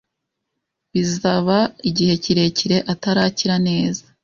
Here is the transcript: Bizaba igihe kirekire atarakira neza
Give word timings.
Bizaba 0.93 1.57
igihe 1.89 2.13
kirekire 2.23 2.77
atarakira 2.93 3.55
neza 3.67 4.03